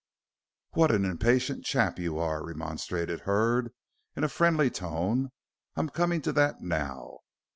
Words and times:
"What 0.71 0.89
an 0.89 1.05
impatient 1.05 1.63
chap 1.63 1.99
you 1.99 2.17
are," 2.17 2.43
remonstrated 2.43 3.19
Hurd, 3.19 3.71
in 4.15 4.23
a 4.23 4.29
friendly 4.29 4.71
tone. 4.71 5.29
"I'm 5.75 5.89
coming 5.89 6.23
to 6.23 6.33
that 6.33 6.59
now. 6.59 7.19